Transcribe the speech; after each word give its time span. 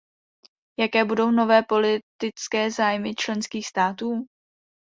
Jaké 0.79 1.05
budou 1.05 1.31
nové 1.31 1.63
politické 1.63 2.71
zájmy 2.71 3.15
členských 3.15 3.67
států? 3.67 4.25